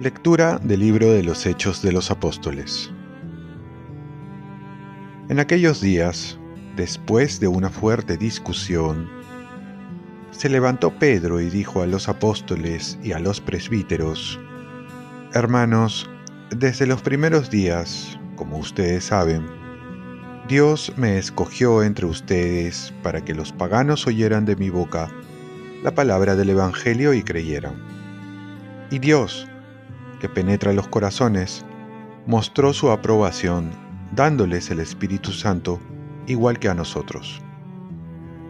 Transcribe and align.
Lectura 0.00 0.58
del 0.58 0.80
libro 0.80 1.12
de 1.12 1.22
los 1.22 1.44
Hechos 1.44 1.82
de 1.82 1.92
los 1.92 2.10
Apóstoles. 2.10 2.90
En 5.28 5.38
aquellos 5.38 5.82
días, 5.82 6.38
después 6.74 7.38
de 7.38 7.48
una 7.48 7.68
fuerte 7.68 8.16
discusión, 8.16 9.10
se 10.30 10.48
levantó 10.48 10.90
Pedro 10.98 11.38
y 11.38 11.50
dijo 11.50 11.82
a 11.82 11.86
los 11.86 12.08
apóstoles 12.08 12.98
y 13.02 13.12
a 13.12 13.18
los 13.18 13.42
presbíteros, 13.42 14.40
Hermanos, 15.34 16.08
desde 16.48 16.86
los 16.86 17.02
primeros 17.02 17.50
días, 17.50 18.18
como 18.36 18.56
ustedes 18.56 19.04
saben, 19.04 19.46
Dios 20.50 20.92
me 20.96 21.16
escogió 21.16 21.84
entre 21.84 22.06
ustedes 22.06 22.92
para 23.04 23.24
que 23.24 23.36
los 23.36 23.52
paganos 23.52 24.08
oyeran 24.08 24.46
de 24.46 24.56
mi 24.56 24.68
boca 24.68 25.08
la 25.84 25.94
palabra 25.94 26.34
del 26.34 26.50
Evangelio 26.50 27.14
y 27.14 27.22
creyeran. 27.22 27.74
Y 28.90 28.98
Dios, 28.98 29.46
que 30.18 30.28
penetra 30.28 30.72
los 30.72 30.88
corazones, 30.88 31.64
mostró 32.26 32.72
su 32.72 32.90
aprobación 32.90 33.70
dándoles 34.16 34.72
el 34.72 34.80
Espíritu 34.80 35.30
Santo 35.30 35.78
igual 36.26 36.58
que 36.58 36.68
a 36.68 36.74
nosotros. 36.74 37.40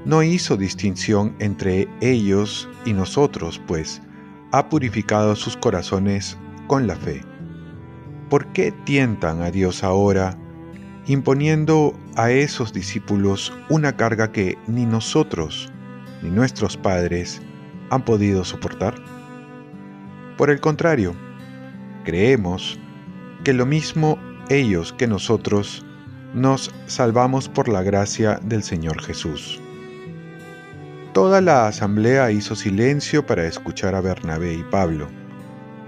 No 0.07 0.23
hizo 0.23 0.57
distinción 0.57 1.37
entre 1.38 1.87
ellos 2.01 2.66
y 2.87 2.95
nosotros, 2.95 3.60
pues 3.66 4.01
ha 4.52 4.71
purificado 4.71 5.37
sus 5.37 5.55
corazones 5.55 6.38
con 6.66 6.87
la 6.87 6.96
fe. 6.96 7.21
¿Por 8.30 8.46
qué 8.55 8.73
tientan 8.73 9.43
a 9.43 9.51
Dios 9.51 9.85
ahora, 9.85 10.38
imponiendo 11.12 11.98
a 12.16 12.30
esos 12.30 12.73
discípulos 12.73 13.52
una 13.68 13.96
carga 13.96 14.32
que 14.32 14.56
ni 14.66 14.87
nosotros 14.87 15.73
ni 16.23 16.30
nuestros 16.30 16.76
padres 16.76 17.40
han 17.90 18.04
podido 18.04 18.45
soportar? 18.45 18.95
Por 20.37 20.51
el 20.51 20.60
contrario, 20.60 21.15
Creemos 22.04 22.80
que 23.45 23.52
lo 23.52 23.66
mismo 23.66 24.18
ellos 24.48 24.95
que 24.95 25.07
nosotros 25.07 25.85
nos 26.32 26.74
salvamos 26.87 27.48
por 27.48 27.68
la 27.68 27.82
gracia 27.82 28.40
del 28.42 28.63
Señor 28.63 29.02
Jesús. 29.02 29.60
Toda 31.13 31.42
la 31.42 31.66
asamblea 31.66 32.30
hizo 32.30 32.57
silencio 32.57 33.26
para 33.26 33.46
escuchar 33.46 33.95
a 33.95 34.01
Bernabé 34.01 34.54
y 34.54 34.63
Pablo, 34.65 35.09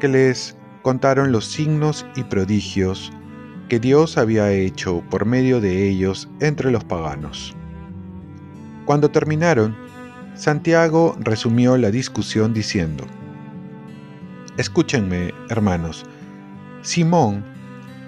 que 0.01 0.09
les 0.09 0.55
contaron 0.83 1.33
los 1.33 1.47
signos 1.47 2.05
y 2.15 2.25
prodigios 2.25 3.11
que 3.73 3.81
Dios 3.81 4.19
había 4.19 4.53
hecho 4.53 5.03
por 5.09 5.25
medio 5.25 5.59
de 5.59 5.89
ellos 5.89 6.29
entre 6.41 6.71
los 6.71 6.85
paganos. 6.85 7.57
Cuando 8.85 9.11
terminaron, 9.11 9.75
Santiago 10.35 11.17
resumió 11.19 11.79
la 11.79 11.91
discusión 11.91 12.53
diciendo, 12.53 13.07
Escúchenme, 14.59 15.33
hermanos. 15.49 16.05
Simón 16.83 17.47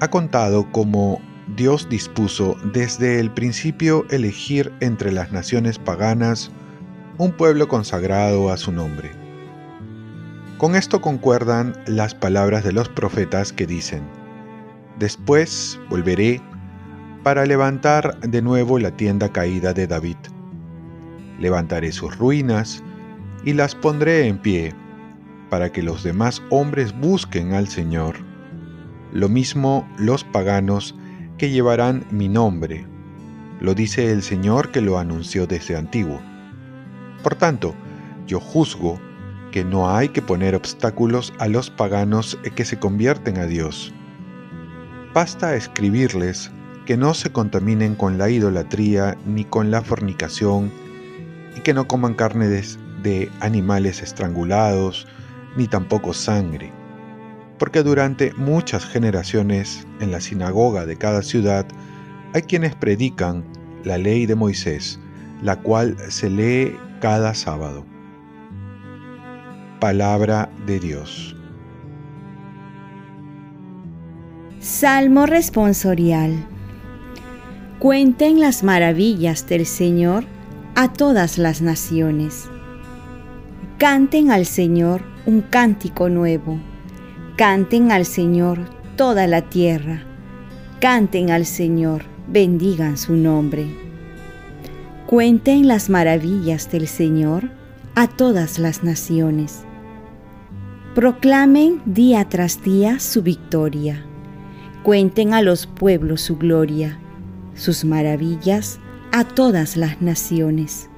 ha 0.00 0.08
contado 0.08 0.70
cómo 0.70 1.22
Dios 1.56 1.88
dispuso 1.88 2.58
desde 2.74 3.18
el 3.18 3.30
principio 3.30 4.04
elegir 4.10 4.70
entre 4.80 5.12
las 5.12 5.32
naciones 5.32 5.78
paganas 5.78 6.50
un 7.16 7.32
pueblo 7.32 7.68
consagrado 7.68 8.50
a 8.50 8.58
su 8.58 8.70
nombre. 8.70 9.12
Con 10.58 10.76
esto 10.76 11.00
concuerdan 11.00 11.72
las 11.86 12.14
palabras 12.14 12.64
de 12.64 12.72
los 12.72 12.90
profetas 12.90 13.54
que 13.54 13.66
dicen, 13.66 14.02
Después 14.98 15.80
volveré 15.90 16.40
para 17.24 17.46
levantar 17.46 18.20
de 18.20 18.42
nuevo 18.42 18.78
la 18.78 18.92
tienda 18.92 19.30
caída 19.30 19.72
de 19.72 19.86
David. 19.86 20.16
Levantaré 21.40 21.90
sus 21.90 22.16
ruinas 22.16 22.82
y 23.44 23.54
las 23.54 23.74
pondré 23.74 24.28
en 24.28 24.38
pie 24.38 24.72
para 25.50 25.72
que 25.72 25.82
los 25.82 26.04
demás 26.04 26.42
hombres 26.50 26.96
busquen 26.98 27.54
al 27.54 27.68
Señor. 27.68 28.16
Lo 29.12 29.28
mismo 29.28 29.88
los 29.98 30.22
paganos 30.22 30.94
que 31.38 31.50
llevarán 31.50 32.06
mi 32.10 32.28
nombre. 32.28 32.86
Lo 33.60 33.74
dice 33.74 34.12
el 34.12 34.22
Señor 34.22 34.70
que 34.70 34.80
lo 34.80 34.98
anunció 34.98 35.46
desde 35.46 35.76
antiguo. 35.76 36.20
Por 37.22 37.34
tanto, 37.34 37.74
yo 38.26 38.38
juzgo 38.38 39.00
que 39.50 39.64
no 39.64 39.90
hay 39.90 40.08
que 40.08 40.22
poner 40.22 40.54
obstáculos 40.54 41.32
a 41.38 41.48
los 41.48 41.70
paganos 41.70 42.38
que 42.54 42.64
se 42.64 42.78
convierten 42.78 43.38
a 43.38 43.46
Dios. 43.46 43.94
Basta 45.14 45.54
escribirles 45.54 46.50
que 46.86 46.96
no 46.96 47.14
se 47.14 47.30
contaminen 47.30 47.94
con 47.94 48.18
la 48.18 48.30
idolatría 48.30 49.16
ni 49.24 49.44
con 49.44 49.70
la 49.70 49.80
fornicación 49.80 50.72
y 51.56 51.60
que 51.60 51.72
no 51.72 51.86
coman 51.86 52.14
carne 52.14 52.48
de, 52.48 53.30
animales 53.38 54.02
estrangulados, 54.02 55.06
ni 55.56 55.68
tampoco 55.68 56.14
sangre, 56.14 56.72
porque 57.60 57.84
durante 57.84 58.32
muchas 58.32 58.84
generaciones 58.86 59.86
en 60.00 60.10
la 60.10 60.20
sinagoga 60.20 60.84
de 60.84 60.96
cada 60.96 61.22
ciudad 61.22 61.64
hay 62.32 62.42
quienes 62.42 62.74
predican 62.74 63.44
la 63.84 63.98
ley 63.98 64.26
de 64.26 64.34
Moisés, 64.34 64.98
la 65.42 65.60
cual 65.60 65.96
se 66.08 66.28
lee 66.28 66.76
cada 67.00 67.34
sábado. 67.34 67.84
Palabra 69.78 70.50
de 70.66 70.80
Dios. 70.80 71.36
Salmo 74.64 75.26
responsorial. 75.26 76.32
Cuenten 77.78 78.40
las 78.40 78.62
maravillas 78.62 79.46
del 79.46 79.66
Señor 79.66 80.24
a 80.74 80.90
todas 80.90 81.36
las 81.36 81.60
naciones. 81.60 82.48
Canten 83.76 84.30
al 84.30 84.46
Señor 84.46 85.02
un 85.26 85.42
cántico 85.42 86.08
nuevo. 86.08 86.58
Canten 87.36 87.92
al 87.92 88.06
Señor 88.06 88.58
toda 88.96 89.26
la 89.26 89.42
tierra. 89.42 90.02
Canten 90.80 91.30
al 91.30 91.44
Señor, 91.44 92.04
bendigan 92.26 92.96
su 92.96 93.16
nombre. 93.16 93.66
Cuenten 95.06 95.68
las 95.68 95.90
maravillas 95.90 96.72
del 96.72 96.88
Señor 96.88 97.50
a 97.94 98.08
todas 98.08 98.58
las 98.58 98.82
naciones. 98.82 99.60
Proclamen 100.94 101.82
día 101.84 102.26
tras 102.30 102.62
día 102.62 102.98
su 102.98 103.20
victoria. 103.20 104.06
Cuenten 104.84 105.32
a 105.32 105.40
los 105.40 105.66
pueblos 105.66 106.20
su 106.20 106.36
gloria, 106.36 106.98
sus 107.54 107.86
maravillas 107.86 108.80
a 109.12 109.24
todas 109.24 109.78
las 109.78 110.02
naciones. 110.02 110.90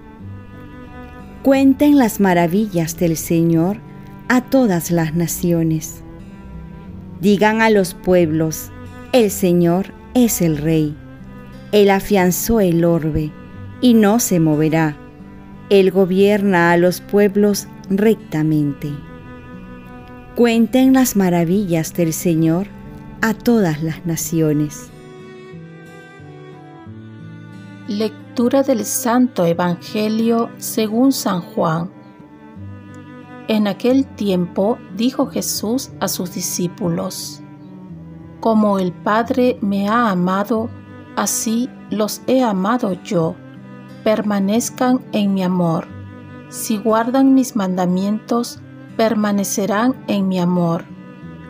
Cuenten 1.45 1.97
las 1.97 2.19
maravillas 2.19 2.99
del 2.99 3.17
Señor 3.17 3.77
a 4.27 4.41
todas 4.41 4.91
las 4.91 5.15
naciones. 5.15 6.03
Digan 7.21 7.63
a 7.63 7.71
los 7.71 7.95
pueblos, 7.95 8.73
el 9.13 9.31
Señor 9.31 9.93
es 10.15 10.43
el 10.43 10.57
Rey. 10.57 10.97
Él 11.71 11.91
afianzó 11.91 12.59
el 12.59 12.85
orbe 12.85 13.31
y 13.81 13.95
no 13.95 14.19
se 14.19 14.41
moverá. 14.41 14.97
Él 15.71 15.93
gobierna 15.93 16.73
a 16.73 16.77
los 16.77 17.01
pueblos 17.01 17.69
rectamente. 17.89 18.91
Cuenten 20.35 20.93
las 20.93 21.15
maravillas 21.15 21.95
del 21.95 22.13
Señor 22.13 22.67
a 23.23 23.35
todas 23.35 23.83
las 23.83 24.05
naciones. 24.07 24.91
Lectura 27.89 28.63
del 28.63 28.85
Santo 28.85 29.45
Evangelio 29.45 30.51
según 30.59 31.13
San 31.13 31.41
Juan 31.41 31.91
en 33.49 33.69
aquel 33.69 34.05
tiempo 34.05 34.77
dijo 34.97 35.27
Jesús 35.27 35.93
a 36.01 36.09
sus 36.09 36.35
discípulos, 36.35 37.43
Como 38.41 38.81
el 38.81 38.93
Padre 38.93 39.57
me 39.61 39.89
ha 39.89 40.11
amado, 40.11 40.69
así 41.15 41.71
los 41.91 42.23
he 42.27 42.43
amado 42.43 42.93
yo. 43.05 43.37
Permanezcan 44.03 45.01
en 45.13 45.35
mi 45.35 45.45
amor. 45.45 45.87
Si 46.49 46.77
guardan 46.77 47.35
mis 47.35 47.55
mandamientos, 47.55 48.61
permanecerán 48.97 49.95
en 50.09 50.27
mi 50.27 50.41
amor. 50.41 50.85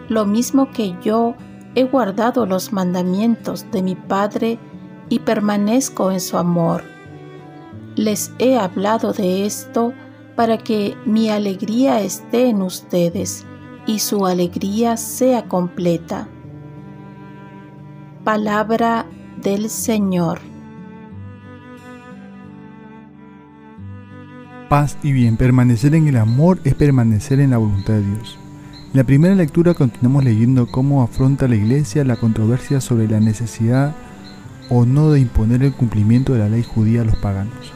Lo 0.09 0.27
mismo 0.27 0.71
que 0.73 0.95
yo 1.03 1.35
he 1.77 1.85
guardado 1.85 2.47
los 2.47 2.73
mandamientos 2.73 3.71
de 3.71 3.83
mi 3.83 3.95
Padre 3.95 4.59
y 5.11 5.21
permanezco 5.21 6.11
en 6.11 6.21
su 6.21 6.39
amor. 6.39 6.83
Les 7.95 8.33
he 8.39 8.59
hablado 8.59 9.13
de 9.13 9.47
esto 9.47 9.93
para 10.35 10.59
que 10.59 10.97
mi 11.05 11.29
alegría 11.29 12.01
esté 12.01 12.49
en 12.49 12.63
ustedes 12.63 13.45
y 13.87 13.99
su 13.99 14.27
alegría 14.27 14.97
sea 14.97 15.49
completa. 15.49 16.29
Palabra 18.25 19.07
del 19.41 19.69
Señor. 19.69 20.41
Paz 24.71 24.97
y 25.03 25.13
bien, 25.13 25.37
permanecer 25.37 25.95
en 25.95 26.09
el 26.09 26.17
amor 26.17 26.59
es 26.65 26.75
permanecer 26.75 27.39
en 27.39 27.51
la 27.51 27.59
voluntad 27.59 27.95
de 27.95 28.03
Dios. 28.03 28.39
En 28.97 29.01
la 29.01 29.05
primera 29.05 29.35
lectura 29.35 29.75
continuamos 29.75 30.25
leyendo 30.25 30.69
cómo 30.69 31.03
afronta 31.03 31.47
la 31.47 31.55
Iglesia 31.55 32.03
la 32.03 32.17
controversia 32.17 32.81
sobre 32.81 33.07
la 33.07 33.21
necesidad 33.21 33.95
o 34.71 34.87
no 34.87 35.11
de 35.11 35.21
imponer 35.21 35.63
el 35.63 35.75
cumplimiento 35.75 36.33
de 36.33 36.39
la 36.39 36.49
ley 36.49 36.63
judía 36.63 37.03
a 37.03 37.05
los 37.05 37.17
paganos. 37.17 37.75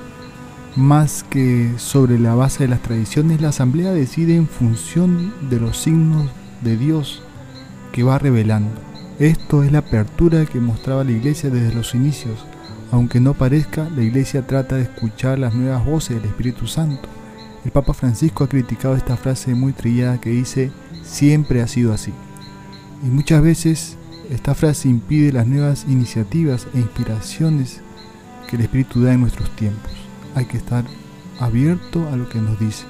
Más 0.77 1.23
que 1.23 1.75
sobre 1.77 2.19
la 2.19 2.35
base 2.35 2.63
de 2.63 2.71
las 2.71 2.81
tradiciones, 2.81 3.43
la 3.43 3.51
asamblea 3.51 3.93
decide 3.93 4.35
en 4.35 4.49
función 4.49 5.35
de 5.51 5.61
los 5.61 5.77
signos 5.77 6.31
de 6.63 6.79
Dios 6.79 7.23
que 7.93 8.03
va 8.03 8.19
revelando. 8.19 8.81
Esto 9.19 9.63
es 9.63 9.73
la 9.73 9.81
apertura 9.81 10.47
que 10.47 10.59
mostraba 10.59 11.05
la 11.05 11.13
iglesia 11.13 11.51
desde 11.51 11.75
los 11.75 11.95
inicios. 11.95 12.47
Aunque 12.93 13.21
no 13.21 13.35
parezca, 13.35 13.91
la 13.95 14.03
iglesia 14.03 14.47
trata 14.47 14.77
de 14.77 14.85
escuchar 14.85 15.39
las 15.39 15.55
nuevas 15.55 15.85
voces 15.85 16.17
del 16.17 16.31
Espíritu 16.31 16.67
Santo. 16.67 17.11
El 17.63 17.73
Papa 17.73 17.93
Francisco 17.93 18.43
ha 18.43 18.49
criticado 18.49 18.97
esta 18.97 19.19
frase 19.19 19.55
muy 19.55 19.75
trillada 19.75 20.19
que 20.19 20.31
dice, 20.31 20.73
siempre 21.11 21.63
ha 21.63 21.67
sido 21.67 21.93
así. 21.93 22.13
Y 23.03 23.07
muchas 23.07 23.43
veces 23.43 23.97
esta 24.31 24.55
frase 24.55 24.89
impide 24.89 25.33
las 25.33 25.47
nuevas 25.47 25.87
iniciativas 25.89 26.67
e 26.75 26.79
inspiraciones 26.79 27.81
que 28.49 28.57
el 28.57 28.63
Espíritu 28.63 29.03
da 29.03 29.13
en 29.13 29.21
nuestros 29.21 29.51
tiempos. 29.57 29.93
Hay 30.35 30.47
que 30.47 30.57
estar 30.57 30.85
abierto 31.41 32.09
a 32.09 32.17
lo 32.17 32.29
que 32.29 32.41
nos 32.41 32.59
dice. 32.61 32.85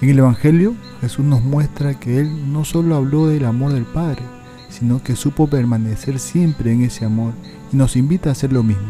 En 0.00 0.10
el 0.10 0.18
Evangelio, 0.18 0.74
Jesús 1.00 1.24
nos 1.24 1.42
muestra 1.42 1.98
que 1.98 2.18
Él 2.18 2.52
no 2.52 2.64
solo 2.64 2.96
habló 2.96 3.28
del 3.28 3.44
amor 3.44 3.72
del 3.72 3.84
Padre, 3.84 4.22
sino 4.68 5.02
que 5.02 5.14
supo 5.14 5.46
permanecer 5.46 6.18
siempre 6.18 6.72
en 6.72 6.82
ese 6.82 7.04
amor 7.04 7.34
y 7.72 7.76
nos 7.76 7.94
invita 7.94 8.30
a 8.30 8.32
hacer 8.32 8.52
lo 8.52 8.64
mismo. 8.64 8.88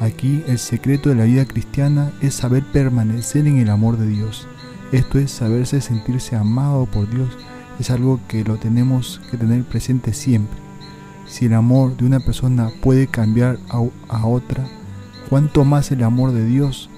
Aquí 0.00 0.42
el 0.46 0.58
secreto 0.58 1.10
de 1.10 1.16
la 1.16 1.24
vida 1.24 1.44
cristiana 1.44 2.10
es 2.22 2.34
saber 2.34 2.64
permanecer 2.64 3.46
en 3.46 3.58
el 3.58 3.68
amor 3.68 3.98
de 3.98 4.06
Dios. 4.06 4.46
Esto 4.92 5.18
es 5.18 5.30
saberse 5.30 5.82
sentirse 5.82 6.36
amado 6.36 6.86
por 6.86 7.08
Dios. 7.10 7.28
Es 7.80 7.88
algo 7.88 8.20
que 8.28 8.44
lo 8.44 8.58
tenemos 8.58 9.22
que 9.30 9.38
tener 9.38 9.64
presente 9.64 10.12
siempre. 10.12 10.58
Si 11.26 11.46
el 11.46 11.54
amor 11.54 11.96
de 11.96 12.04
una 12.04 12.20
persona 12.20 12.68
puede 12.82 13.06
cambiar 13.06 13.58
a, 13.70 14.26
otra, 14.26 14.66
cuánto 15.30 15.64
más 15.64 15.90
el 15.90 16.02
amor 16.02 16.32
de 16.32 16.44
Dios 16.44 16.90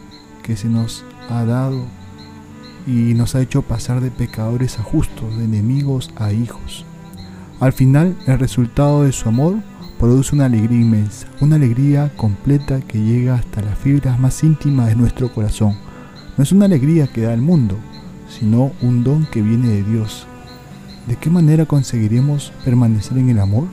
que 0.43 0.57
se 0.57 0.69
nos 0.69 1.05
ha 1.31 1.45
dado 1.45 1.85
y 2.85 3.15
nos 3.15 3.37
ha 3.37 3.43
hecho 3.43 3.63
pasar 3.63 4.01
de 4.01 4.11
pecadores 4.11 4.81
a 4.81 4.83
justos, 4.83 5.39
de 5.39 5.45
enemigos 5.45 6.11
a 6.17 6.33
hijos. 6.33 6.85
Al 7.61 7.73
final, 7.73 8.17
el 8.27 8.41
resultado 8.41 9.05
de 9.05 9.13
su 9.13 9.29
amor 9.29 9.59
produce 10.01 10.35
una 10.35 10.47
alegría 10.47 10.81
inmensa, 10.81 11.29
una 11.41 11.55
alegría 11.55 12.11
completa 12.17 12.81
que 12.81 12.99
llega 12.99 13.37
hasta 13.37 13.63
las 13.63 13.79
fibras 13.79 14.19
más 14.19 14.43
íntimas 14.43 14.89
de 14.89 14.97
nuestro 14.97 15.33
corazón. 15.33 15.77
No 16.37 16.43
es 16.43 16.51
una 16.51 16.65
alegría 16.65 17.07
que 17.07 17.21
da 17.21 17.35
el 17.35 17.41
mundo, 17.41 17.77
sino 18.29 18.73
un 18.81 19.05
don 19.05 19.27
que 19.27 19.43
viene 19.43 19.69
de 19.69 19.85
Dios. 19.85 20.27
¿De 21.07 21.17
qué 21.17 21.31
manera 21.31 21.67
conseguiremos 21.67 22.53
permanecer 22.65 23.19
en 23.19 23.31
el 23.31 23.41
amor? 23.41 23.67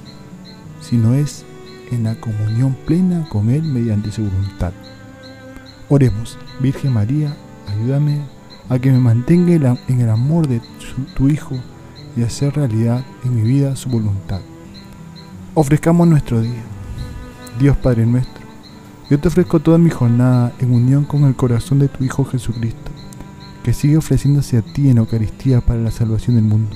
si 0.82 0.98
no 0.98 1.14
es 1.14 1.46
en 1.92 2.04
la 2.04 2.16
comunión 2.16 2.76
plena 2.86 3.28
con 3.30 3.50
Él 3.50 3.64
mediante 3.64 4.12
su 4.12 4.24
voluntad. 4.24 4.74
Oremos, 5.90 6.38
Virgen 6.60 6.94
María, 6.94 7.36
ayúdame 7.68 8.22
a 8.70 8.78
que 8.78 8.92
me 8.92 9.00
mantenga 9.00 9.78
en 9.88 10.02
el 10.02 10.10
amor 10.10 10.48
de 10.48 10.62
tu 11.16 11.30
Hijo 11.30 11.56
y 12.16 12.24
hacer 12.24 12.56
realidad 12.56 13.04
en 13.24 13.36
mi 13.36 13.42
vida 13.42 13.76
su 13.76 13.90
voluntad. 13.90 14.42
Ofrezcamos 15.56 16.08
nuestro 16.08 16.42
día. 16.42 16.64
Dios 17.60 17.76
Padre 17.78 18.06
nuestro, 18.06 18.46
yo 19.10 19.20
te 19.20 19.28
ofrezco 19.28 19.60
toda 19.60 19.78
mi 19.78 19.90
jornada 19.90 20.54
en 20.60 20.74
unión 20.74 21.04
con 21.04 21.26
el 21.26 21.36
corazón 21.36 21.80
de 21.80 21.90
tu 21.90 22.04
Hijo 22.04 22.24
Jesucristo, 22.24 22.92
que 23.64 23.74
sigue 23.74 23.98
ofreciéndose 23.98 24.58
a 24.58 24.62
ti 24.62 24.90
en 24.90 25.00
Eucaristía 25.00 25.60
para 25.60 25.82
la 25.82 25.92
salvación 25.92 26.36
del 26.36 26.46
mundo. 26.46 26.76